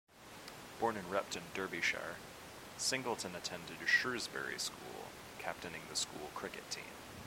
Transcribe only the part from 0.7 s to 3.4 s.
Born in Repton, Derbyshire, Singleton